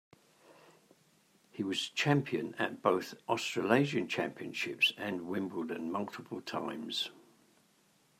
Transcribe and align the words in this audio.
He 1.51 1.61
was 1.63 1.77
the 1.87 1.93
champion 1.95 2.55
at 2.57 2.81
both 2.81 3.11
the 3.11 3.17
Australasian 3.29 4.07
Championships 4.07 4.93
and 4.97 5.27
Wimbledon 5.27 5.91
multiple 5.91 6.41
times. 6.41 7.11